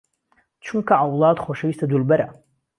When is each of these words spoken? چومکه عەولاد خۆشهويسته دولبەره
چومکه 0.65 0.93
عەولاد 1.01 1.37
خۆشهويسته 1.45 1.85
دولبەره 1.91 2.27